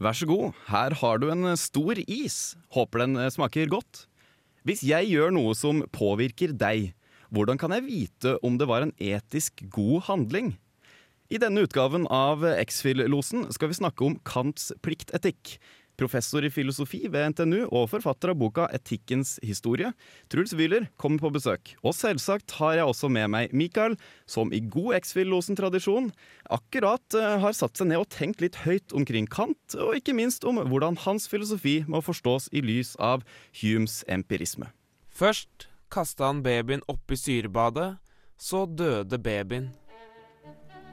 [0.00, 2.54] Vær så god, her har du en stor is.
[2.72, 4.06] Håper den smaker godt.
[4.64, 6.94] Hvis jeg gjør noe som påvirker deg,
[7.28, 10.54] hvordan kan jeg vite om det var en etisk god handling?
[11.28, 15.58] I denne utgaven av X-Fill-losen skal vi snakke om Kants pliktetikk.
[16.00, 19.92] Professor i filosofi ved NTNU og forfatter av boka 'Etikkens historie',
[20.32, 21.74] Truls Wyller kommer på besøk.
[21.84, 26.08] Og selvsagt har jeg også med meg Mikael, som i god X-Fill-losen-tradisjon
[26.48, 30.46] akkurat uh, har satt seg ned og tenkt litt høyt omkring Kant, og ikke minst
[30.48, 33.20] om hvordan hans filosofi må forstås i lys av
[33.60, 34.72] Humes empirisme.
[35.12, 37.98] Først kasta han babyen oppi syrebadet,
[38.40, 39.68] så døde babyen.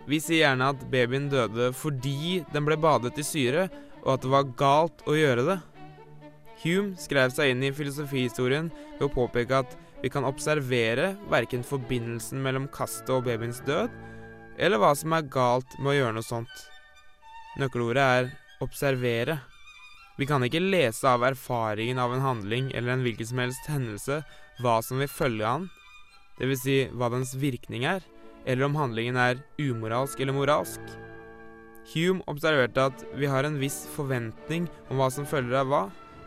[0.08, 3.68] Vi sier gjerne at babyen døde fordi den ble badet i syre,
[4.04, 5.58] og at det var galt å gjøre det.
[6.64, 12.42] Hume skrev seg inn i filosofihistorien ved å påpeke at vi kan observere verken forbindelsen
[12.42, 13.94] mellom kastet og babyens død,
[14.58, 16.66] eller hva som er galt med å gjøre noe sånt.
[17.62, 18.30] Nøkkelordet er
[18.62, 19.40] observere.
[20.18, 24.22] Vi kan ikke lese av erfaringen av en handling eller en hvilken som helst hendelse
[24.62, 25.68] hva som vil følge av den,
[26.38, 26.64] dvs.
[26.64, 28.06] Si hva dens virkning er,
[28.46, 30.82] eller om handlingen er umoralsk eller moralsk.
[31.94, 35.84] Hume observerte at vi har en viss forventning om hva som følger av hva.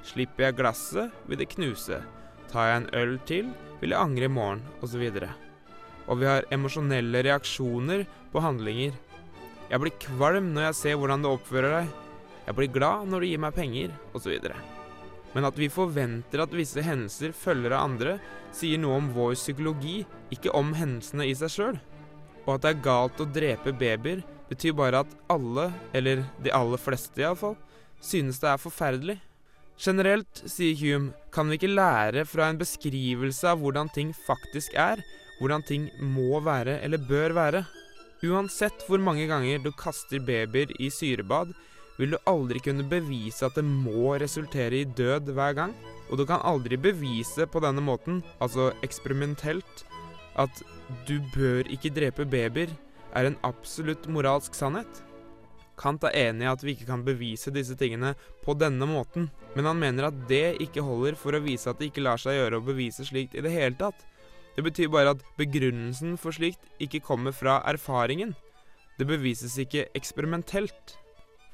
[0.08, 2.00] Slipper jeg glasset, vil det knuse.
[2.48, 3.50] Tar jeg en øl til,
[3.82, 5.04] vil jeg angre i morgen, osv.
[5.04, 5.28] Og,
[6.08, 8.96] og vi har emosjonelle reaksjoner på handlinger.
[9.70, 11.92] Jeg blir kvalm når jeg ser hvordan du oppfører deg.
[12.48, 14.32] Jeg blir glad når du gir meg penger, osv.
[15.36, 18.16] Men at vi forventer at visse hendelser følger av andre,
[18.56, 20.00] sier noe om vår psykologi,
[20.32, 21.80] ikke om hendelsene i seg sjøl.
[22.46, 26.80] Og at det er galt å drepe babyer, betyr bare at alle, eller de aller
[26.80, 27.56] fleste iallfall,
[28.02, 29.18] synes det er forferdelig.
[29.80, 35.00] Generelt, sier Hume, kan vi ikke lære fra en beskrivelse av hvordan ting faktisk er,
[35.40, 37.62] hvordan ting må være eller bør være.
[38.20, 41.54] Uansett hvor mange ganger du kaster babyer i syrebad,
[41.96, 45.72] vil du aldri kunne bevise at det må resultere i død hver gang.
[46.10, 49.84] Og du kan aldri bevise på denne måten, altså eksperimentelt,
[50.36, 50.62] at
[51.08, 52.72] du bør ikke drepe babyer,
[53.16, 55.02] er en absolutt moralsk sannhet.
[55.80, 58.12] Kant er enig i at vi ikke kan bevise disse tingene
[58.44, 61.88] på denne måten, men han mener at det ikke holder for å vise at det
[61.88, 64.04] ikke lar seg gjøre å bevise slikt i det hele tatt.
[64.56, 68.34] Det betyr bare at begrunnelsen for slikt ikke kommer fra erfaringen.
[68.98, 70.98] Det bevises ikke eksperimentelt.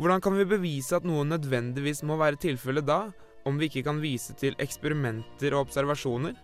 [0.00, 3.04] Hvordan kan vi bevise at noe nødvendigvis må være tilfellet da,
[3.46, 6.34] om vi ikke kan vise til eksperimenter og observasjoner?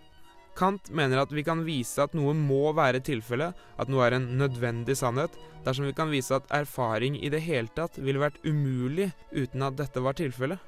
[0.58, 4.26] Kant mener at vi kan vise at noe må være tilfellet, at noe er en
[4.36, 5.32] nødvendig sannhet,
[5.64, 9.78] dersom vi kan vise at erfaring i det hele tatt ville vært umulig uten at
[9.80, 10.60] dette var tilfellet.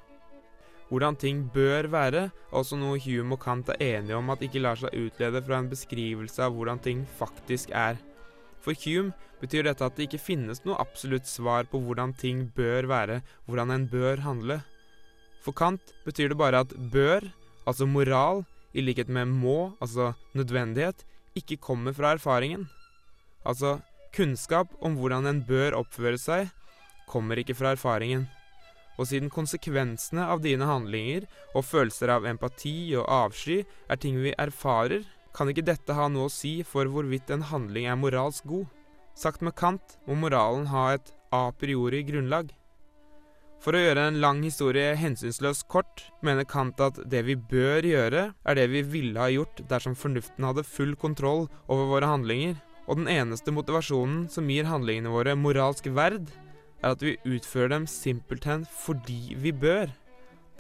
[0.89, 4.63] Hvordan ting bør være, er også noe Hume og Kant er enige om at ikke
[4.63, 7.97] lar seg utlede fra en beskrivelse av hvordan ting faktisk er.
[8.65, 12.89] For Hume betyr dette at det ikke finnes noe absolutt svar på hvordan ting bør
[12.89, 14.61] være, hvordan en bør handle.
[15.45, 17.27] For Kant betyr det bare at bør,
[17.69, 21.05] altså moral, i likhet med må, altså nødvendighet,
[21.39, 22.69] ikke kommer fra erfaringen.
[23.47, 23.79] Altså,
[24.15, 26.51] kunnskap om hvordan en bør oppføre seg,
[27.11, 28.27] kommer ikke fra erfaringen.
[28.99, 34.35] Og siden konsekvensene av dine handlinger og følelser av empati og avsky er ting vi
[34.39, 35.03] erfarer,
[35.35, 38.69] kan ikke dette ha noe å si for hvorvidt en handling er moralsk god.
[39.19, 42.53] Sagt med Kant må moralen ha et a priori grunnlag.
[43.65, 48.25] For å gjøre en lang historie hensynsløst kort, mener Kant at det vi bør gjøre,
[48.37, 53.01] er det vi ville ha gjort dersom fornuften hadde full kontroll over våre handlinger, og
[53.01, 56.29] den eneste motivasjonen som gir handlingene våre moralsk verd,
[56.85, 59.89] er at vi utfører dem simpelthen fordi vi bør.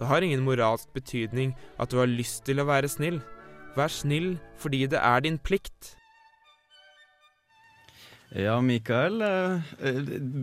[0.01, 3.21] Det har ingen moralsk betydning at du har lyst til å være snill.
[3.77, 5.93] Vær snill fordi det er din plikt.
[8.34, 9.22] Ja, Mikael.
[9.22, 9.99] Eh,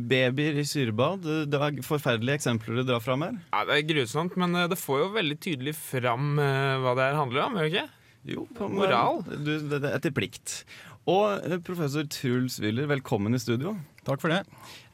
[0.08, 1.26] babyer i syrebad.
[1.52, 3.40] Det er forferdelige eksempler du drar fram her.
[3.52, 7.10] Ja, Det er grusomt, men eh, det får jo veldig tydelig fram eh, hva det
[7.10, 7.90] her handler om, gjør det ikke?
[8.32, 9.20] Jo, på Moral.
[9.28, 10.62] Du, det er etter plikt.
[11.10, 13.76] Og professor Truls Wyller, velkommen i studio.
[14.08, 14.46] Takk for det.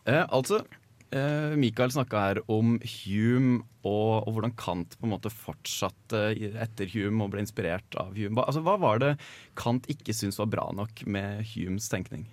[0.08, 0.64] Eh, altså,
[1.12, 6.32] eh, Mikael snakka her om Hume og, og, hvordan Kant på en måte fortsatte
[6.66, 8.42] etter Hume og ble inspirert av Hume.
[8.42, 9.14] Altså, Hva var det
[9.60, 12.26] Kant ikke syntes var bra nok med Humes tenkning?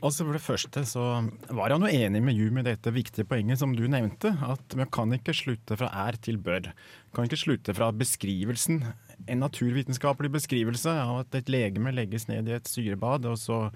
[0.00, 1.04] Altså For det første så
[1.52, 4.32] var han jo enig med Hume i dette viktige poenget som du nevnte.
[4.46, 6.70] At man kan ikke slutte fra er til bør.
[7.14, 8.82] Kan ikke slutte fra beskrivelsen,
[9.28, 13.66] en naturvitenskapelig beskrivelse av at et legeme legges ned i et syrebad, og så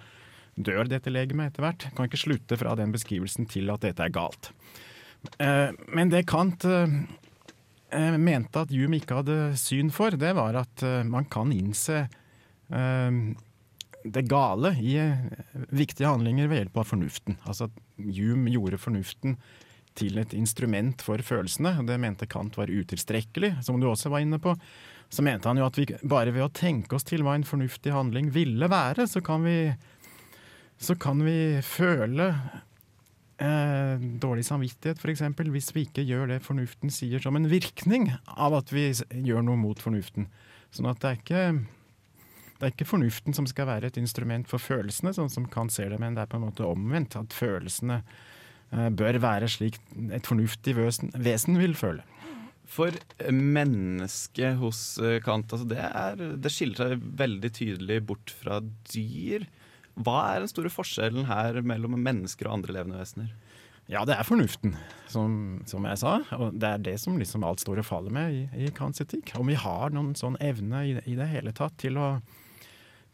[0.54, 1.88] dør dette legemet etter hvert.
[1.96, 4.52] Kan ikke slutte fra den beskrivelsen til at dette er galt.
[5.40, 10.84] Eh, men det Kant eh, mente at Hume ikke hadde syn for, det var at
[10.86, 12.06] eh, man kan innse
[14.04, 14.98] det gale i
[15.72, 17.38] viktige handlinger ved hjelp av fornuften.
[17.48, 19.38] Altså at Hume gjorde fornuften
[19.98, 21.76] til et instrument for følelsene.
[21.86, 24.52] Det mente Kant var utilstrekkelig, som du også var inne på.
[25.08, 27.94] Så mente han jo at vi bare ved å tenke oss til hva en fornuftig
[27.94, 29.72] handling ville være, så kan vi,
[30.80, 32.32] så kan vi føle
[33.38, 35.22] eh, dårlig samvittighet, f.eks.
[35.54, 39.60] Hvis vi ikke gjør det fornuften sier som en virkning av at vi gjør noe
[39.60, 40.28] mot fornuften.
[40.74, 41.44] Sånn at det er ikke
[42.58, 45.90] det er ikke fornuften som skal være et instrument for følelsene, sånn som Kant ser
[45.90, 47.16] det, men det er på en måte omvendt.
[47.18, 49.80] At følelsene eh, bør være slik
[50.14, 52.06] et fornuftig vesen vil føle.
[52.70, 52.94] For
[53.28, 58.60] mennesket hos eh, Kant, altså det, er, det skiller seg veldig tydelig bort fra
[58.92, 59.48] dyr.
[59.94, 63.34] Hva er den store forskjellen her mellom mennesker og andre levende vesener?
[63.90, 64.78] Ja, det er fornuften,
[65.12, 66.14] som, som, jeg sa.
[66.38, 69.34] Og det er det som liksom alt står og faller med i, i Kants etikk.
[69.36, 72.14] Om vi har noen sånn evne i, i det hele tatt til å,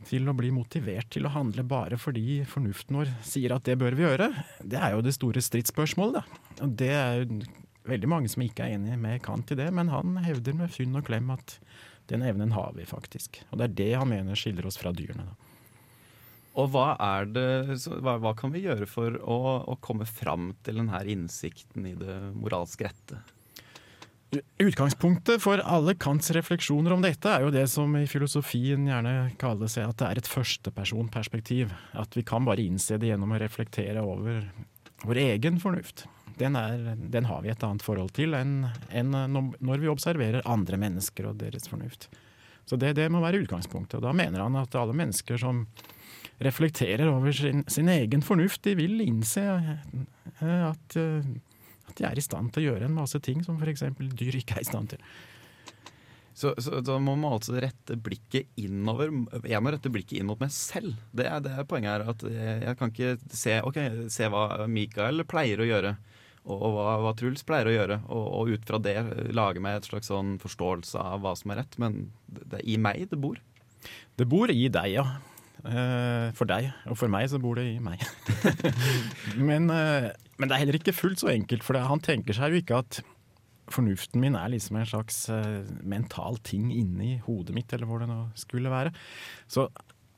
[0.08, 3.96] til å bli motivert til å handle bare fordi fornuften vår sier at det bør
[3.98, 4.30] vi gjøre,
[4.62, 6.20] det er jo det store stridsspørsmålet.
[6.20, 6.64] Da.
[6.64, 7.40] Og det er jo
[7.90, 10.98] veldig mange som ikke er enig med Kant i det, men han hevder med funn
[11.00, 11.58] og klem at
[12.10, 13.42] den evnen har vi faktisk.
[13.50, 15.28] Og det er det han mener skiller oss fra dyrene.
[15.28, 15.50] da.
[16.58, 16.88] Og hva,
[17.30, 19.36] det, hva, hva, kan vi gjøre for å,
[19.70, 23.20] å komme fram til denne innsikten i det moralske rette?
[24.62, 29.74] Utgangspunktet for alle Kants refleksjoner om dette er jo det som i filosofien gjerne kalles
[29.82, 31.72] at det er et førstepersonperspektiv.
[31.98, 34.44] At vi kan bare innse det gjennom å reflektere over
[35.02, 36.06] vår egen fornuft.
[36.38, 40.78] Den, er, den har vi et annet forhold til enn, enn når vi observerer andre
[40.80, 42.06] mennesker og deres fornuft.
[42.70, 43.98] Så det, det må være utgangspunktet.
[43.98, 45.64] Og da mener han at alle mennesker som
[46.40, 48.62] reflekterer over sin, sin egen fornuft.
[48.64, 51.26] De vil innse eh, at, eh,
[51.90, 53.84] at, de er i stand til å gjøre en masse ting som f.eks.
[53.98, 55.04] dyr ikke er i stand til.
[56.40, 59.10] Så, så, da må man altså rette blikket innover.
[59.44, 60.94] Jeg må rette blikket inn mot meg selv.
[61.12, 62.04] Det er, det er poenget her.
[62.14, 65.94] At jeg, jeg, kan ikke se, okay, se hva Mikael pleier å gjøre,
[66.46, 68.96] og, og hva, hva, Truls pleier å gjøre, og, og, ut fra det
[69.36, 71.76] lage meg et slags sånn forståelse av hva som er rett.
[71.82, 73.42] Men det, det er i meg det bor.
[74.16, 75.06] Det bor i deg, ja.
[75.60, 78.00] Uh, for deg, og for meg så bor det i meg.
[79.50, 80.08] men, uh,
[80.40, 83.00] men, det er heller ikke fullt så enkelt, for han tenker seg jo ikke at
[83.70, 88.08] fornuften min er liksom en slags uh, mental ting inni hodet mitt, eller hvor det
[88.10, 88.90] nå skulle være.
[89.46, 89.68] Så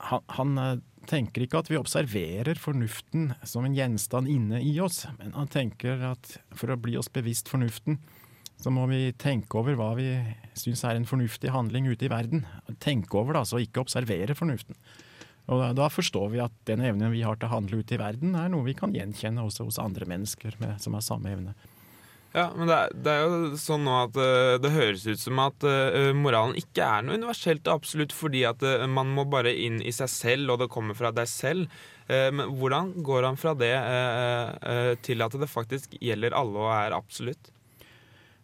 [0.09, 0.25] han,
[0.57, 5.51] han tenker ikke at vi observerer fornuften som en gjenstand inne i oss, men han
[5.53, 8.01] tenker at for å bli oss bevisst fornuften,
[8.63, 10.09] så må vi tenke over hva vi
[10.59, 12.45] syns er en fornuftig handling ute i verden.
[12.83, 14.79] Tenke over det, altså, ikke observere fornuften.
[15.51, 18.37] Og da, forstår vi at den evnen vi har til å handle ute i verden,
[18.39, 21.57] er noe vi kan gjenkjenne også hos andre mennesker med, som har samme evne.
[22.33, 25.41] Ja, men det er, det er, jo sånn nå at uh, det høres ut som
[25.43, 29.83] at uh, moralen ikke er noe universelt absolutt fordi at uh, man må bare inn
[29.85, 31.83] i seg selv, og det kommer fra deg selv.
[32.13, 33.73] men hvordan går han fra det
[35.07, 37.53] til at det faktisk gjelder alle og er absolutt?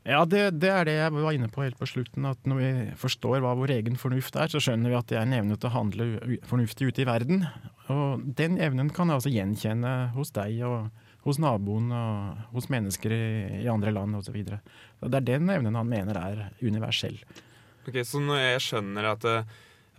[0.09, 2.25] Ja, det, det, er det jeg var inne på helt på slutten.
[2.31, 5.27] At når vi forstår hva vår egen fornuft er, så skjønner vi at det er
[5.27, 7.45] en evne til å handle fornuftig ute i verden.
[7.93, 10.89] Og den evnen kan jeg altså gjenkjenne hos deg og
[11.27, 13.23] hos naboen og hos mennesker i,
[13.61, 14.39] i andre land osv.
[14.49, 17.21] Det er den evnen han mener er universell.
[17.85, 19.29] Ok, Så når jeg skjønner at,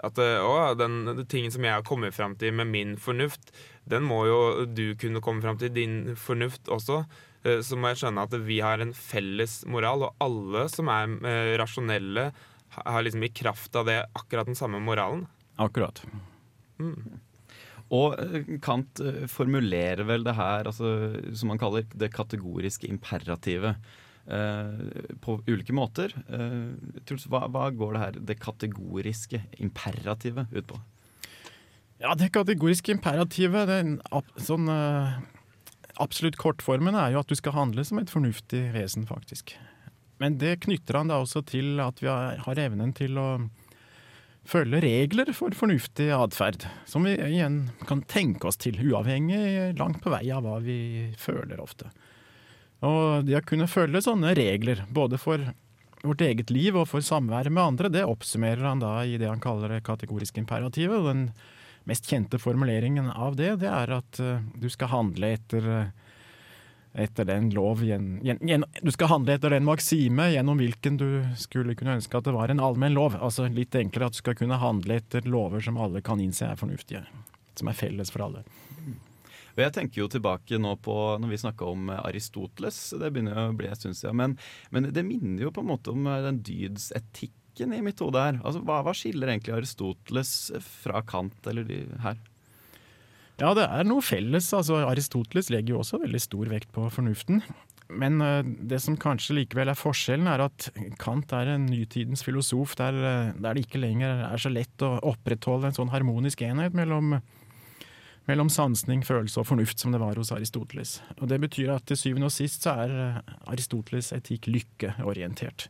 [0.09, 3.53] at å, den, den tingen som jeg har kommet fram til med min fornuft,
[3.89, 7.03] den må jo du kunne komme fram til din fornuft også.
[7.45, 11.15] Eh, så må jeg skjønne at vi har en felles moral, og alle som er
[11.27, 12.29] eh, rasjonelle,
[12.79, 15.25] har liksom i kraft av det akkurat den samme moralen.
[15.59, 16.03] Akkurat.
[16.79, 17.17] Mm.
[17.95, 20.93] Og eh, Kant formulerer vel det her altså,
[21.33, 23.81] som han kaller det kategoriske imperativet.
[24.29, 26.13] Eh, på ulike måter.
[26.29, 30.77] Eh, Truls, hva, hva, går det her, det kategoriske imperativet ut på?
[31.99, 33.97] Ja, Det kategoriske imperativet det er en
[34.37, 35.17] sånn eh,
[35.99, 39.55] absolutt kortformen er jo at du skal handle som et fornuftig vesen, faktisk.
[40.19, 43.29] Men det knytter han da også til at vi har evnen til å
[44.49, 46.65] følge regler for fornuftig atferd.
[46.89, 50.79] Som vi igjen kan tenke oss til, uavhengig langt på vei av hva vi
[51.19, 51.91] føler ofte.
[52.85, 55.43] Og det å kunne følge sånne regler, både for
[55.99, 59.43] vårt eget liv og for samværet med andre, det oppsummerer han da i det han
[59.43, 60.95] kaller det kategoriske imperativet.
[60.95, 61.25] og den
[61.89, 66.13] mest kjente formuleringen av det, det er at uh, du skal handle etter, uh,
[66.93, 71.75] etter den lov gjen, gjen, Du skal handle etter den maksime gjennom hvilken du skulle
[71.79, 73.17] kunne ønske at det var en allmenn lov.
[73.17, 76.59] Altså litt enklere at du skal kunne handle etter lover som alle kan innse er
[76.59, 77.05] fornuftige.
[77.59, 78.45] Som er felles for alle.
[79.59, 82.77] Og jeg tenker jo tilbake nå på når vi snakka om Aristoteles.
[82.95, 84.15] Det begynner å bli en stund siden.
[84.15, 84.37] Men,
[84.71, 88.39] men, det minner jo på en måte om den dydsetikk logikken i mitt hode her.
[88.43, 92.17] Altså, hva, hva, skiller egentlig Aristoteles fra Kant eller de her?
[93.39, 94.51] Ja, det er noe felles.
[94.53, 97.41] Altså, Aristoteles legger jo også veldig stor vekt på fornuften.
[97.89, 102.75] men eh, det som kanskje likevel er forskjellen, er at Kant er en nytidens filosof
[102.75, 106.75] der, eh, der det ikke lenger er så lett å opprettholde en sånn harmonisk enhet
[106.77, 107.21] mellom,
[108.27, 110.99] mellom sansning, følelse og fornuft som det var hos Aristoteles.
[111.19, 115.69] Og Det betyr at til syvende og sist så er eh, Aristoteles etikk lykkeorientert.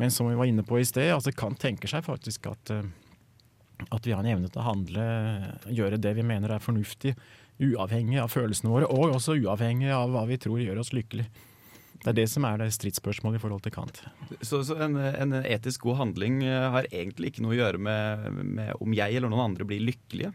[0.00, 4.06] Men som vi var inne på i sted, altså Kant tenker seg faktisk at, at
[4.06, 5.04] vi har en evne til å handle,
[5.68, 7.12] gjøre det vi mener er fornuftig,
[7.60, 11.28] uavhengig av følelsene våre, og også uavhengig av hva vi tror gjør oss lykkelig.
[12.00, 14.00] Det er det som er det stridsspørsmålet i forhold til Kant.
[14.40, 18.38] Så, så en, en, etisk god handling eh, har egentlig ikke noe å gjøre med,
[18.40, 20.32] med, om jeg eller noen andre blir lykkelige?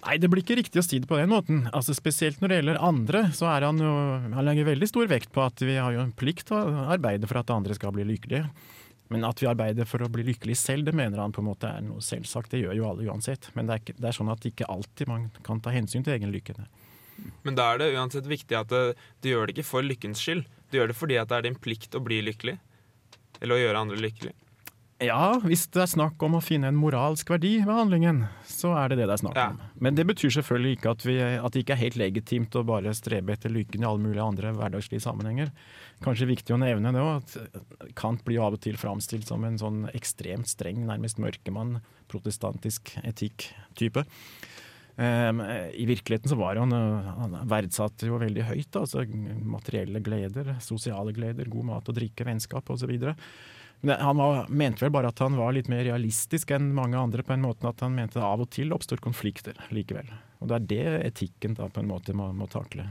[0.00, 1.64] Nei, det blir ikke riktig å si det på den måten.
[1.76, 3.90] Altså Spesielt når det gjelder andre, så er han jo
[4.32, 7.28] Han legger veldig stor vekt på at vi har jo en plikt til å arbeide
[7.28, 8.48] for at andre skal bli lykkelige.
[9.10, 11.68] Men at vi arbeider for å bli lykkelig selv, det mener han på en måte
[11.68, 12.52] er noe selvsagt.
[12.54, 13.50] Det gjør jo alle uansett.
[13.58, 16.30] Men det er, det er sånn at ikke alltid man kan ta hensyn til egen
[16.32, 16.54] lykke.
[17.44, 20.46] Men da er det uansett viktig at du gjør det ikke for lykkens skyld.
[20.70, 22.56] Du gjør det fordi at det er din plikt å bli lykkelig.
[23.42, 24.32] Eller å gjøre andre lykkelig.
[25.00, 28.92] Ja, hvis det er snakk om å finne en moralsk verdi ved handlingen, så er
[28.92, 29.60] det det det er snakk om.
[29.62, 29.68] Ja.
[29.80, 32.92] Men det betyr selvfølgelig ikke at, vi, at, det ikke er helt legitimt å bare
[32.96, 35.54] strebe etter lykken i alle mulige andre hverdagslige sammenhenger.
[36.04, 39.56] Kanskje viktig å nevne det òg, at Kant blir av og til framstilt som en
[39.60, 41.78] sånn ekstremt streng, nærmest mørkemann,
[42.12, 44.04] protestantisk etikk-type.
[45.00, 48.76] Um, I virkeligheten så var han, han verdsatte jo veldig høyt.
[48.76, 52.92] altså Materielle gleder, sosiale gleder, god mat og drikke, vennskap osv.
[53.80, 57.32] Han var, mente vel bare at han var litt mer realistisk enn mange andre, på
[57.32, 60.10] en måte at han mente av og til oppstår konflikter likevel.
[60.40, 62.90] Og det er det etikken da på en måte må, må takle.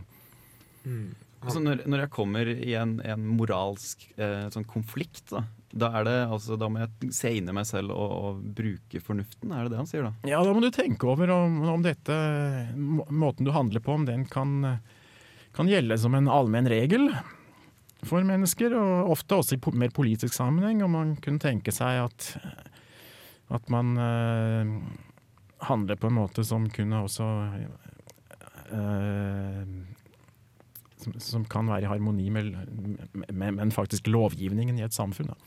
[0.85, 1.13] Mm.
[1.39, 6.17] Altså når, når, jeg kommer i en, en moralsk eh, sånn konflikt, da, da, det,
[6.25, 9.53] altså, da, må jeg se inn i meg selv og, og, bruke fornuften?
[9.53, 10.13] Er det det han sier da?
[10.27, 12.17] Ja, da må du tenke over om, om dette,
[12.75, 14.81] måten du handler på, om den kan,
[15.55, 17.07] kan gjelde som en allmenn regel
[18.07, 20.83] for mennesker, og ofte også i mer politisk sammenheng.
[20.85, 22.31] Og man kunne tenke seg at,
[23.51, 24.73] at man eh,
[25.67, 27.29] handler på en måte som kunne også
[28.71, 29.63] eh,
[30.99, 32.53] som, som, kan være i harmoni med,
[33.31, 35.31] med, med, faktisk lovgivningen i et samfunn.
[35.31, 35.37] Da.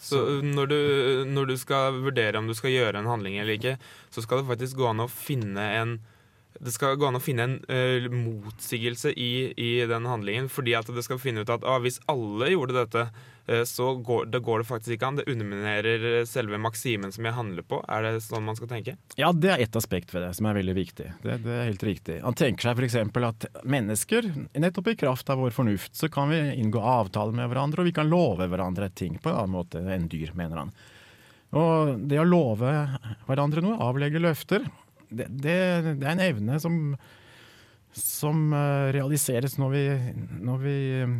[0.00, 0.78] Så når du,
[1.28, 3.76] når du skal vurdere om du skal gjøre en handling eller ikke,
[4.12, 5.98] så skal det faktisk gå an å finne en
[6.58, 10.50] det skal gå an å finne en uh, motsigelse i, i, den handlingen.
[10.52, 13.04] Fordi at det skal finne ut at ah, hvis alle gjorde dette,
[13.48, 15.20] uh, så går det, går det, faktisk ikke an.
[15.20, 17.80] Det underminerer eh, selve maksimen som jeg handler på.
[17.88, 18.96] Er det sånn man skal tenke?
[19.20, 21.08] Ja, det er ett aspekt ved det som er veldig viktig.
[21.22, 22.20] Det, det er helt riktig.
[22.26, 22.98] Han tenker seg f.eks.
[23.30, 27.82] at mennesker, nettopp i kraft av vår fornuft, så kan vi inngå avtaler med hverandre,
[27.82, 30.76] og vi kan love hverandre ting på en annen måte enn dyr, mener han.
[31.56, 32.76] Og det å love
[33.26, 34.68] hverandre noe, avlegge løfter,
[35.10, 36.80] det, det, er en evne som,
[37.96, 39.84] som eh, realiseres når vi,
[40.46, 41.14] når vi, eh,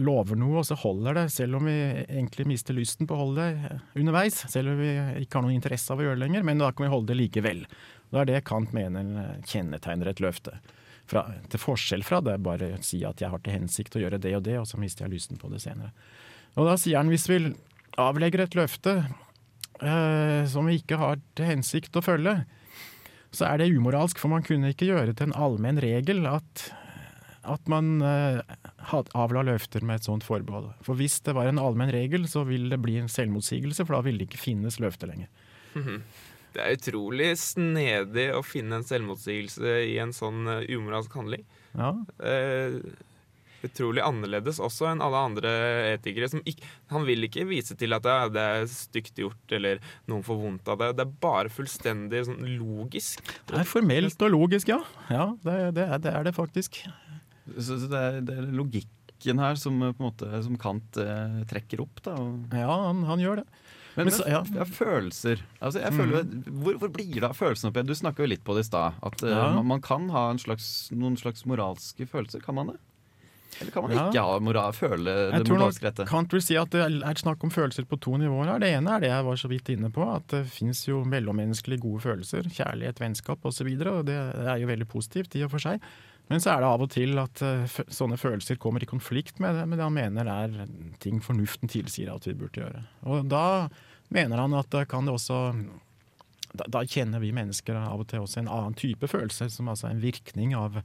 [0.00, 3.44] lover noe, og så holder det, selv om vi egentlig mister lysten på å holde
[3.44, 4.40] det underveis.
[4.50, 6.86] Selv om vi ikke har noen interesse av å gjøre det lenger, men da kan
[6.86, 7.64] vi holde det likevel.
[8.10, 10.58] Da er det Kant mener kjennetegner et løfte.
[11.10, 14.22] Fra, til forskjell fra det bare å si at jeg har til hensikt å gjøre
[14.24, 15.92] det og det, og så mister jeg lysten på det senere.
[16.56, 17.40] Og da sier han hvis vi
[18.00, 18.94] avlegger et løfte
[19.82, 22.38] eh, som vi ikke har til hensikt å følge,
[23.34, 26.66] så er det umoralsk, for man kunne ikke gjøre til en allmenn regel at,
[27.50, 28.40] at man uh,
[29.18, 30.70] avla løfter med et sånt forbehold.
[30.86, 34.04] For hvis det var en allmenn regel, så vil det bli en selvmotsigelse, for da
[34.06, 35.32] vil det ikke finnes løfter lenger.
[36.54, 41.42] Det er utrolig snedig å finne en selvmotsigelse i en sånn uh, umoralsk handling.
[41.74, 41.90] Ja.
[42.22, 42.78] Uh,
[43.66, 45.52] utrolig annerledes også enn alle andre
[45.94, 46.28] etikere.
[46.48, 50.40] Ikke, han vil ikke vise til at det, det, er stygt gjort eller noen får
[50.40, 50.90] vondt av det.
[50.98, 53.22] Det er bare fullstendig sånn, logisk.
[53.50, 54.80] Det er formelt og logisk, ja.
[55.12, 56.82] Ja, det, det, er, det er, det faktisk.
[57.56, 61.84] Så, så er, det, er, logikken her som, på en måte, som Kant eh, trekker
[61.84, 62.16] opp, da?
[62.20, 62.54] Og...
[62.56, 63.48] Ja, han, han gjør det.
[63.94, 64.40] Men, men ja.
[64.56, 64.64] ja.
[64.66, 66.46] følelser altså, jeg føler, mm.
[66.64, 67.84] hvor, hvor, blir det av følelsene oppi?
[67.86, 68.98] Du snakka jo litt på det i stad.
[69.06, 72.42] At uh, man, man, kan ha slags, noen slags moralske følelser.
[72.42, 72.80] Kan man det?
[73.60, 74.04] Eller kan man ja.
[74.08, 76.06] ikke ha moral, føle det moralske rette?
[76.08, 78.52] Kant sier si at det er snakk om følelser på to nivåer.
[78.52, 78.62] her.
[78.62, 81.78] Det ene er det jeg var så vidt inne på, at det fins jo mellommenneskelig
[81.84, 82.48] gode følelser.
[82.48, 83.70] Kjærlighet, vennskap osv.
[83.70, 85.84] Og, så og det er jo veldig positivt i og for seg.
[86.32, 89.58] Men så er det av og til at uh, sånne følelser kommer i konflikt med
[89.58, 90.54] det, med det han mener er
[91.04, 92.84] ting fornuften tilsier at vi burde gjøre.
[93.12, 93.68] Og da
[94.14, 95.40] mener han at kan det også
[96.54, 99.88] da, da, kjenner vi mennesker av og til også en annen type følelse, som altså
[99.88, 100.78] er en virkning av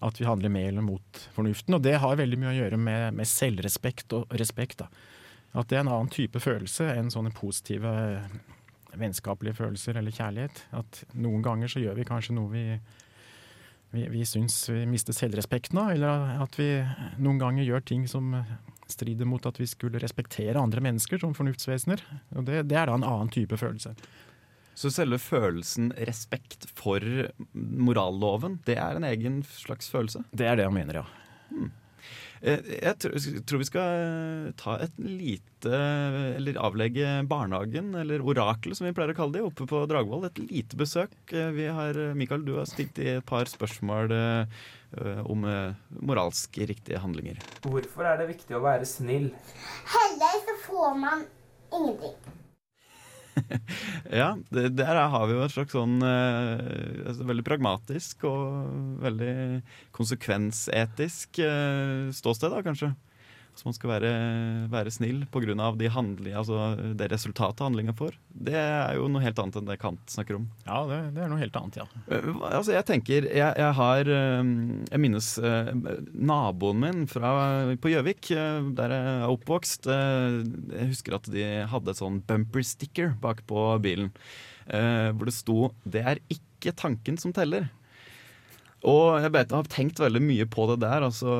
[0.00, 1.76] at vi handler med eller mot fornuften.
[1.76, 4.80] Og det har veldig mye å gjøre med, med selvrespekt og respekt.
[4.80, 4.88] Da.
[5.52, 7.92] At det er en annen type følelse enn sånne positive
[8.90, 10.64] vennskapelige følelser eller kjærlighet.
[10.76, 12.64] At noen ganger så gjør vi kanskje noe vi
[13.90, 16.68] vi, vi syns vi mister selvrespekten, av, eller at vi
[17.18, 18.36] noen ganger gjør ting som
[18.90, 22.02] strider mot at vi skulle respektere andre mennesker som fornuftsvesener.
[22.38, 23.94] Og det, det er da en annen type følelse.
[24.80, 27.04] Så selve følelsen respekt for
[27.52, 30.22] moralloven, det er en egen slags følelse?
[30.32, 31.06] Det er det jeg mener, ja.
[31.50, 31.68] Hmm.
[32.40, 35.80] Jeg tror vi skal ta et lite
[36.38, 40.24] Eller avlegge barnehagen, eller oraklet som vi pleier å kalle det, oppe på Dragvoll.
[40.30, 41.12] Et lite besøk.
[41.28, 44.16] Vi har, Mikael, du har stilt i et par spørsmål
[45.28, 45.44] om
[46.00, 47.44] moralsk riktige handlinger.
[47.68, 49.28] Hvorfor er det viktig å være snill?
[49.92, 51.28] Heller så får man
[51.68, 52.39] ingenting.
[54.20, 59.34] ja, det, der har vi jo et slags sånn eh, altså veldig pragmatisk og veldig
[59.96, 62.92] konsekvensetisk eh, ståsted, da, kanskje.
[63.58, 64.10] Så man skal være,
[64.72, 65.70] være snill pga.
[65.76, 66.58] De altså
[66.96, 68.14] det resultatet handlinga får.
[68.30, 70.46] Det er jo noe helt annet enn det Kant snakker om.
[70.64, 71.86] Ja, det, det er noe helt annet, ja.
[72.08, 74.52] Uh, altså, jeg tenker Jeg, jeg har uh,
[74.90, 75.72] Jeg minnes uh,
[76.14, 77.32] naboen min fra,
[77.82, 78.30] på Gjøvik,
[78.78, 79.90] der jeg er oppvokst.
[79.90, 84.12] jeg husker at de hadde et sånn bumper sticker bak på bilen.
[84.70, 87.68] hvor det sto 'Det er ikke tanken som teller'.
[88.88, 91.34] Og jeg vet, har tenkt veldig mye på det der altså,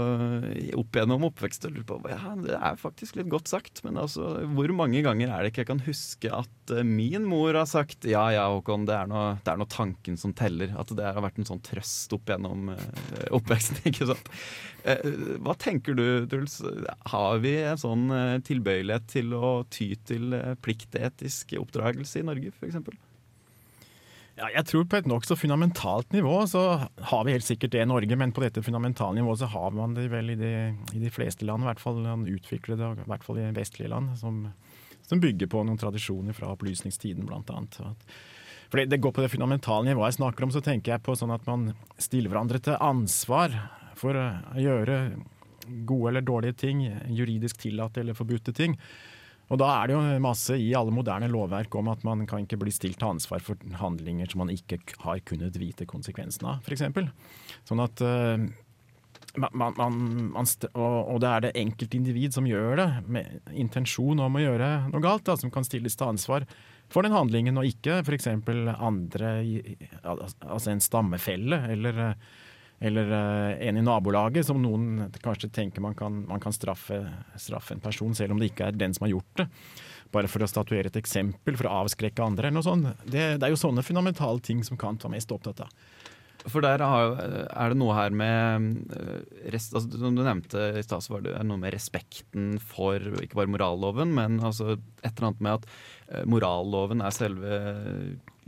[0.77, 1.79] opp gjennom oppveksten.
[2.11, 5.65] Ja, det er faktisk litt godt sagt, men altså, hvor mange ganger er det ikke
[5.65, 9.39] jeg kan huske at uh, min mor har sagt ja ja, Håkon, det er, noe,
[9.41, 10.75] det er noe tanken som teller.
[10.77, 12.87] At det har vært en sånn trøst opp gjennom uh,
[13.41, 13.81] oppveksten.
[13.89, 14.33] ikke sant?
[14.85, 16.61] Uh, hva tenker du, Truls?
[17.09, 18.09] Har vi en sånn
[18.45, 23.01] tilbøyelighet til å ty til pliktetisk oppdragelse i Norge, f.eks.?
[24.41, 26.63] Ja, jeg tror på et nokså fundamentalt nivå så
[27.11, 29.93] har vi helt sikkert det i Norge, men på dette fundamentale nivået så har man
[29.99, 30.53] det vel i de,
[30.97, 34.47] i de fleste land, i hvert fall utviklede, i hvert fall i vestlige land, som,
[35.05, 37.77] som bygger på noen tradisjoner fra opplysningstiden, blant annet.
[38.73, 41.37] For det går på det fundamentale nivået jeg snakker om, så tenker jeg på sånn
[41.37, 43.53] at man stiller hverandre til ansvar
[44.01, 45.03] for å gjøre
[45.85, 48.79] gode eller dårlige ting, juridisk tillatte eller forbudte ting.
[49.51, 52.61] Og da er det jo masse i alle moderne lovverk om at man kan ikke
[52.61, 56.85] bli stilt til ansvar for handlinger som man ikke har kunnet vite konsekvensen av, f.eks.
[57.67, 58.45] Sånn at uh,
[59.43, 59.99] man, man,
[60.37, 65.03] man, og, det er det enkeltindivid som gjør det, med intensjon om å gjøre noe
[65.03, 66.47] galt, da, som kan stilles til ansvar
[66.91, 68.31] for den handlingen, og ikke f.eks.
[68.31, 69.35] andre,
[70.03, 72.39] altså en stammefelle eller uh,
[72.81, 77.03] eller uh, en i nabolaget, som noen kanskje tenker man kan, man kan straffe,
[77.37, 79.49] straffe, en person, selv om det ikke er den som har gjort det.
[80.11, 82.49] Bare for å statuere et eksempel, for å avskrekke andre.
[82.49, 83.05] eller noe sånt.
[83.05, 85.75] Det, det er jo sånne fundamentale ting som Kant var mest opptatt av.
[86.49, 91.25] For der er det noe her med eh, rest, altså, du nevnte i stad, var
[91.27, 95.69] det noe med respekten for ikke bare moralloven, men altså et eller annet med at
[96.09, 97.61] eh, moralloven er selve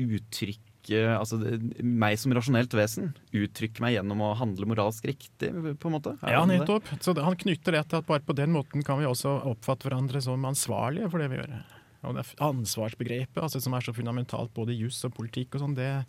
[0.00, 1.38] uttrykk uttrykke altså,
[1.82, 6.16] meg som rasjonelt vesen uttrykke meg gjennom å handle moralsk riktig, på en måte?
[6.22, 6.84] ja, nettopp.
[7.00, 10.20] Så han knytter det til at bare på den måten kan vi også oppfatte hverandre
[10.22, 11.54] som ansvarlige for det vi gjør.
[12.02, 15.76] Og det ansvarsbegrepet, altså, som er så fundamentalt både i juss og politikk og sånn,
[15.78, 16.04] det,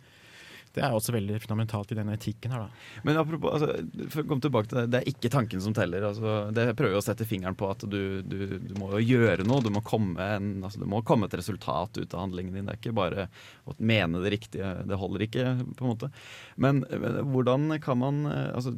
[0.74, 3.00] det er også veldig fundamentalt i denne etikken her, da.
[3.06, 6.06] Men apropos, altså, for å komme tilbake til det, det er ikke tanken som teller.
[6.08, 9.62] Altså, det prøver jo å sette fingeren på at du, du, du må gjøre noe.
[9.62, 9.82] Du må,
[10.24, 12.66] en, altså, du må komme et resultat ut av handlingen din.
[12.66, 13.28] Det er ikke bare
[13.70, 14.72] å mene det riktige.
[14.88, 15.46] Det holder ikke,
[15.78, 16.10] på en måte.
[16.56, 18.74] Men, men hvordan kan man altså,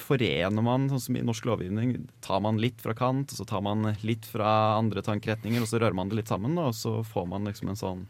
[0.00, 3.84] Forener man, sånn som i norsk lovgivning, tar man litt fra Kant, så tar man
[4.06, 7.50] litt fra andre tankeretninger, og så rører man det litt sammen, og så får man
[7.50, 8.06] liksom en sånn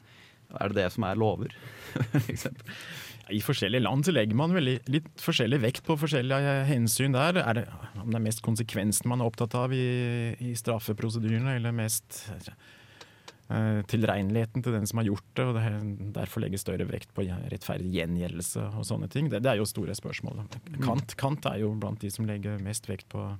[0.55, 1.55] Er det det som er lover?
[3.33, 7.39] I forskjellige land så legger man veldig, litt forskjellig vekt på forskjellige hensyn der.
[7.41, 7.65] Er det,
[8.01, 13.81] om det er mest konsekvensen man er opptatt av i, i straffeprosedyrene, eller mest uh,
[13.89, 17.95] tilregneligheten til den som har gjort det, og det, derfor legger større vekt på rettferdig
[17.97, 19.33] gjengjeldelse og sånne ting.
[19.33, 20.45] Det, det, er jo store spørsmål.
[20.85, 23.31] Kant, Kant er jo blant de som legger mest vekt på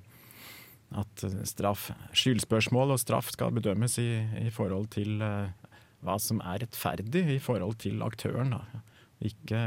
[0.95, 4.09] at straff, skyldspørsmål og straff skal bedømmes i,
[4.45, 5.51] i forhold til uh,
[6.05, 8.53] hva som er rettferdig i forhold til aktøren.
[8.55, 8.83] Da.
[9.23, 9.61] Ikke,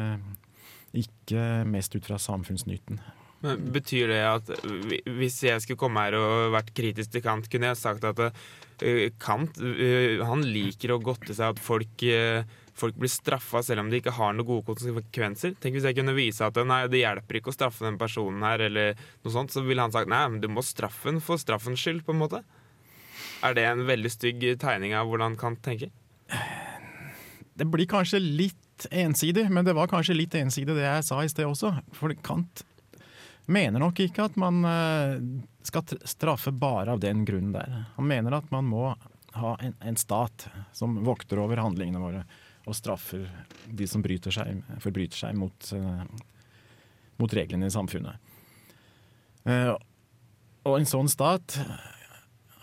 [0.97, 3.01] ikke mest ut fra samfunnsnytten.
[3.45, 4.49] Men Betyr det at
[5.07, 9.05] hvis jeg skulle komme her og vært kritisk til Kant, kunne jeg sagt at uh,
[9.23, 12.43] Kant uh, han liker å godte seg at folk, uh,
[12.79, 15.55] folk blir straffa selv om de ikke har noen gode konsekvenser?
[15.63, 18.67] Tenk hvis jeg kunne vise at nei, det hjelper ikke å straffe den personen her,
[18.67, 21.85] eller noe sånt, så ville han sagt nei, men du må straffe den for straffens
[21.85, 22.43] skyld, på en måte.
[23.47, 25.95] Er det en veldig stygg tegning av hvordan Kant tenker?
[27.59, 28.59] Det blir kanskje litt
[28.91, 31.73] ensidig, men det var kanskje litt ensidig det jeg sa i sted også.
[31.97, 32.63] For Kant
[33.49, 35.19] mener nok ikke at man eh,
[35.67, 37.85] skal straffe bare av den grunnen der.
[37.97, 38.93] Han mener at man må
[39.39, 42.25] ha en, en stat som vokter over handlingene våre
[42.69, 43.25] og straffer
[43.65, 46.03] de som seg, forbryter seg mot uh,
[47.19, 48.35] mot reglene i samfunnet.
[49.49, 49.73] Eh,
[50.69, 51.59] og en sånn stat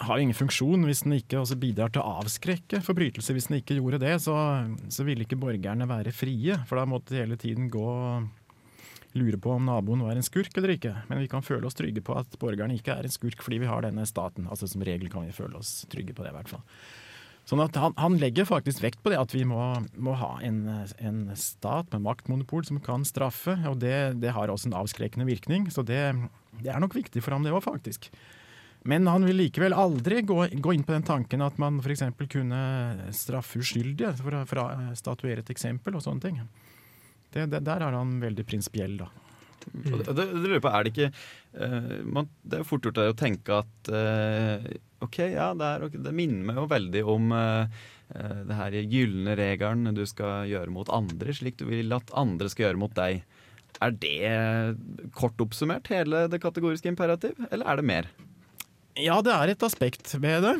[0.04, 3.38] har ingen funksjon hvis den ikke bidrar til å avskrekke forbrytelser.
[3.38, 4.36] Hvis den ikke gjorde det, så,
[4.92, 8.28] så ville ikke borgerne være frie, for da måtte de hele tiden gå og
[9.16, 10.92] lure på om naboen var en skurk eller ikke.
[11.10, 13.72] Men vi kan føle oss trygge på at borgerne ikke er en skurk fordi vi
[13.72, 14.50] har denne staten.
[14.52, 16.66] Altså Som regel kan vi føle oss trygge på det, i hvert fall.
[17.46, 19.62] Sånn at han, han, legger faktisk vekt på det at vi må,
[20.02, 20.64] må ha en,
[20.98, 25.70] en, stat med maktmonopol som kan straffe, og det, det har også en avskrekkende virkning.
[25.70, 26.02] Så det,
[26.64, 28.10] det er nok viktig for ham, det òg, faktisk.
[28.86, 32.04] Men han vil likevel aldri gå, gå inn på den tanken at man f.eks.
[32.30, 32.60] kunne
[33.18, 34.66] straffe uskyldige, for, å
[34.98, 36.42] statuere et eksempel og sånne ting.
[37.34, 39.10] Det, det, der er han veldig prinsipiell, da.
[39.74, 40.04] Mm.
[40.04, 43.90] Det, det, lurer er det ikke uh, man, Det er fort gjort å tenke at
[43.90, 44.68] uh,
[45.02, 49.96] OK, ja, det, er, det, minner meg jo veldig om uh, det her gylne regelen
[49.98, 53.26] du skal gjøre mot andre, slik du vil at andre skal gjøre mot deg.
[53.82, 58.14] Er det kort oppsummert hele det kategoriske imperativ, eller er det mer?
[58.96, 60.54] Ja, det er et aspekt ved det,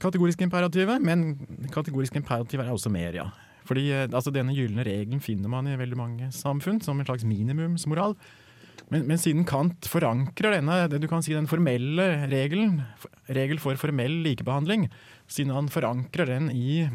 [0.00, 1.02] kategoriske imperativet.
[1.04, 1.34] Men
[1.74, 3.26] kategoriske imperativ er også mer, ja.
[3.68, 7.26] Fordi eh, altså, Denne gylne regelen finner man i veldig mange samfunn som en slags
[7.28, 8.16] minimumsmoral.
[8.92, 12.80] Men, men, siden Kant forankrer denne du kan si den formelle regelen,
[13.28, 14.88] regel for formell likebehandling,
[15.30, 16.88] siden han forankrer den i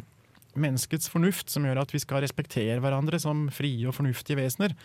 [0.59, 4.75] menneskets fornuft, som gjør at vi skal respektere hverandre som frie og fornuftige vesener,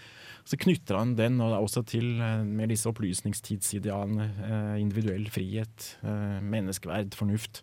[0.45, 4.27] så knytter han den også til eh, med disse opplysningstidsidealene.
[4.43, 7.63] Eh, individuell frihet, eh, menneskeverd, fornuft.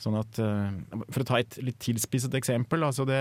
[0.00, 0.36] Sånn at,
[1.08, 2.82] For å ta et litt tilspisset eksempel.
[2.84, 3.16] altså det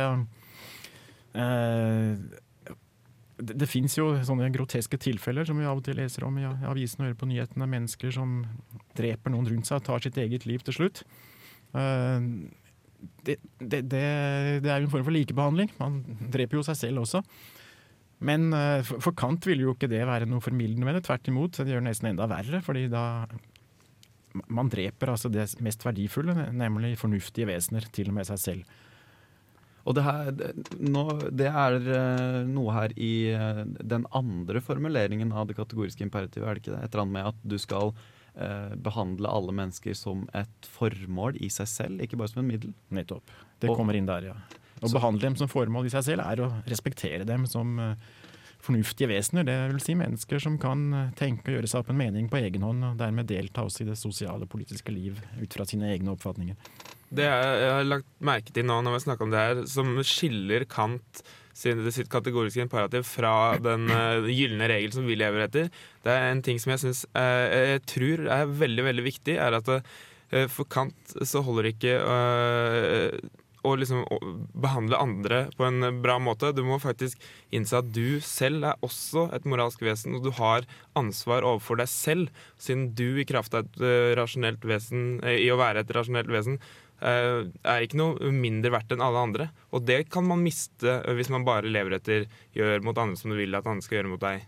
[3.40, 7.00] det, fins jo sånne groteske tilfeller som vi av og til leser om i avisen
[7.00, 7.70] og hører på nyhetene.
[7.72, 8.42] Mennesker som
[9.00, 11.06] dreper noen rundt seg og tar sitt eget liv til slutt.
[13.26, 14.06] Det, det, det,
[14.64, 15.72] det er jo en form for likebehandling.
[15.82, 16.00] Man
[16.34, 17.24] dreper jo seg selv også.
[18.26, 21.06] Men eh, for Kant ville jo ikke det være noe formildende med det.
[21.08, 22.64] Tvert imot, det gjør det nesten enda verre.
[22.66, 23.06] fordi da
[24.52, 28.74] man dreper altså det mest verdifulle, nemlig fornuftige vesener, til og med seg selv.
[29.86, 30.32] Og det, her,
[30.82, 36.48] nå, det er eh, noe her i eh, den andre formuleringen av det kategoriske imperativet,
[36.48, 36.82] er det ikke det?
[36.82, 37.94] Et eller annet med at du skal
[38.84, 42.74] behandle alle mennesker som et formål i seg selv, ikke bare som en middel?
[42.94, 43.32] Nettopp.
[43.64, 44.36] Det og, kommer inn der, ja.
[44.84, 47.94] Å behandle dem som formål i seg selv er å respektere dem som uh,
[48.66, 49.46] fornuftige vesener.
[49.48, 52.42] Det vil si mennesker som kan uh, tenke og gjøre seg opp en mening på
[52.42, 55.94] egen hånd, og dermed delta også i det sosiale og politiske liv ut fra sine
[55.94, 56.60] egne oppfatninger.
[57.16, 60.68] Det jeg har lagt merke til nå når vi snakker om det her, som skiller
[60.68, 61.24] Kant
[61.56, 65.72] sin, sitt kategoriske imperativ fra den uh, gylne regel som vi lever etter,
[66.04, 69.58] det er en ting som jeg syns uh, jeg tror er veldig, veldig viktig, er
[69.62, 69.82] at uh,
[70.52, 71.96] for Kant så holder ikke
[73.66, 74.04] å liksom
[74.62, 76.52] behandle andre på en bra måte.
[76.56, 77.22] Du må faktisk
[77.56, 81.92] innse at du selv er også et moralsk vesen, og du har ansvar overfor deg
[81.92, 85.96] selv, siden du i kraft av et uh, rasjonelt vesen, uh, i å være et
[85.96, 89.48] rasjonelt vesen, uh, er ikke noe mindre verdt enn alle andre.
[89.76, 93.40] Og det kan man miste hvis man bare lever etter gjør mot andre som du
[93.40, 94.46] vil at andre skal gjøre mot deg.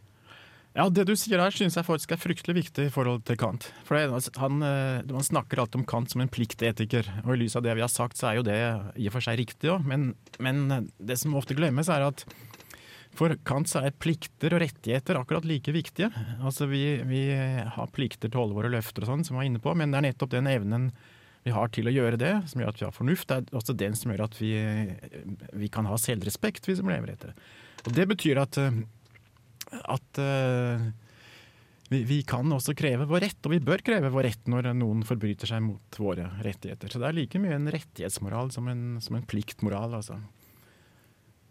[0.77, 3.65] Ja, Det du sier her, synes jeg faktisk er fryktelig viktig i forhold til Kant.
[3.87, 7.65] For han, Man eh, snakker alltid om Kant som en pliktetiker, og i lys av
[7.65, 8.59] det vi har sagt, så er jo det
[8.93, 9.87] i og for seg riktig òg.
[9.89, 12.21] Men, men, det som ofte glemmes, er at
[13.17, 16.11] for Kant så er plikter og rettigheter akkurat like viktige.
[16.45, 19.49] Altså Vi, vi har plikter til å holde våre løfter og sånn, som vi var
[19.49, 20.91] inne på, men det er nettopp den evnen
[21.47, 23.29] vi har til å gjøre det, som gjør at vi har fornuft.
[23.31, 24.51] Det er også den som gjør at vi,
[25.63, 27.49] vi kan ha selvrespekt, vi som lever etter det.
[27.87, 28.59] Og Det betyr at
[29.67, 30.87] at uh,
[31.89, 35.03] vi, vi, kan også kreve vår rett, og vi bør kreve vår rett når noen
[35.07, 36.91] forbryter seg mot våre rettigheter.
[36.91, 39.95] Så det er like mye en rettighetsmoral som en, som en pliktmoral.
[39.99, 40.19] altså.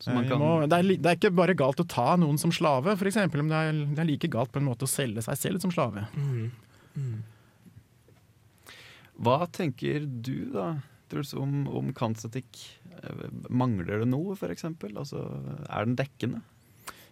[0.05, 0.37] Kan...
[0.37, 3.49] Må, det, er, det, er, ikke bare galt å ta noen som slave, f.eks., men
[3.53, 6.05] det er, det er, like galt på en måte å selge seg selv som slave.
[6.13, 6.51] Mm.
[6.97, 7.17] Mm.
[9.17, 10.75] Hva tenker du da,
[11.11, 12.59] Truls, om, om Kants etikk?
[13.49, 14.67] Mangler det noe, f.eks.?
[14.67, 15.23] Altså,
[15.69, 16.43] er den dekkende?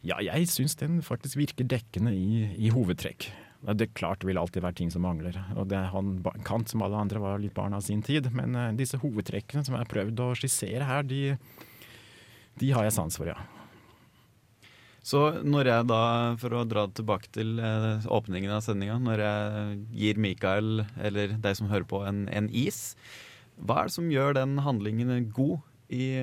[0.04, 3.30] Ja, jeg syns den faktisk virker dekkende i, i hovedtrekk.
[3.64, 5.38] Det er klart det vil alltid være ting som mangler.
[5.56, 8.28] og det, han, Kant som alle andre var litt barn av sin tid.
[8.36, 11.38] Men uh, disse hovedtrekkene som jeg har prøvd å skissere her, de,
[12.60, 13.38] de har jeg sans for, ja.
[15.04, 16.02] Så når jeg da,
[16.40, 21.58] for å dra tilbake til uh, åpningen av sendinga, når jeg gir Mikael, eller deg
[21.60, 22.94] som hører på, en, en is,
[23.60, 25.58] hva er det som gjør den handlingen god
[25.92, 26.16] i,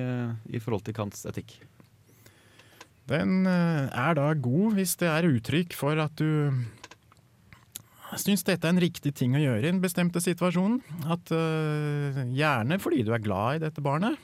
[0.50, 1.60] i forhold til Kants etikk?
[3.10, 6.62] Den eh, er da god hvis det er uttrykk for at du
[8.20, 10.78] syns dette er en riktig ting å gjøre i en bestemte situasjon.
[11.10, 14.20] At uh, Gjerne fordi du er glad i dette barnet,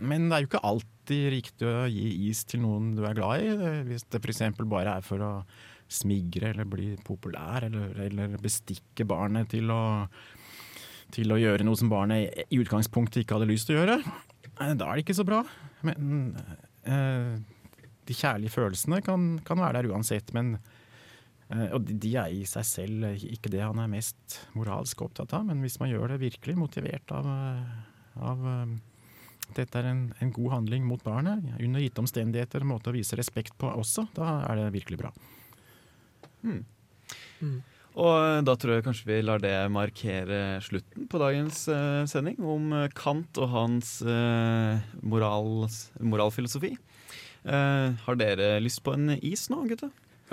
[0.00, 0.64] men det er jo ikke
[1.04, 3.48] alltid riktig å gi is til noen du er glad i.
[3.90, 4.40] Hvis det f.eks.
[4.64, 5.32] bare er for å
[5.88, 10.06] smigre eller bli populær, eller, eller bestikke barnet til å,
[11.12, 13.98] til å gjøre noe som barnet i utgangspunktet ikke hadde lyst til å gjøre,
[14.60, 15.42] eh, da er det ikke så bra.
[15.84, 16.32] Men
[16.88, 17.36] eh,
[18.08, 20.56] de kjærlige følelsene kan, kan, være der uansett, men
[21.52, 25.44] eh, og de er i seg selv ikke det han er mest moralsk opptatt av,
[25.52, 27.28] men hvis man gjør det virkelig motivert av,
[28.16, 28.48] av
[29.56, 33.18] dette er en, en, god handling mot barnet, under gitte omstendigheter, en måte å vise
[33.18, 35.12] respekt på også, da er det virkelig bra.
[36.44, 36.62] Mm.
[37.44, 37.58] Mm.
[37.94, 42.72] Og da tror jeg kanskje vi lar det markere slutten på dagens uh, sending om
[42.96, 46.72] Kant og hans uh, morals, moralfilosofi.
[47.44, 49.92] Uh, har dere lyst på en is nå, gutta?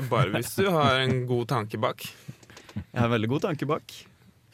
[0.10, 2.08] Bare hvis du har en god tanke bak.
[2.74, 3.94] Jeg har en veldig god tanke bak.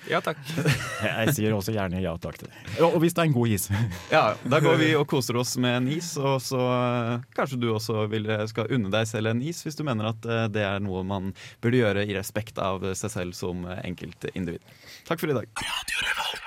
[0.05, 0.39] Ja takk.
[1.03, 2.62] Jeg sier også gjerne ja takk til det.
[2.86, 3.67] Og hvis det er en god is.
[4.13, 7.69] Ja, Da går vi og koser oss med en is, og så eh, kanskje du
[7.73, 10.63] også vil, eh, skal unne deg selv en is, hvis du mener at eh, det
[10.67, 11.33] er noe man
[11.63, 14.63] burde gjøre i respekt av seg selv som enkeltindivid.
[15.10, 15.49] Takk for i dag.
[15.57, 16.46] Radio